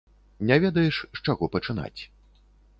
Не 0.51 0.57
ведаеш, 0.63 0.95
з 1.19 1.23
чаго 1.29 1.51
пачынаць. 1.59 2.01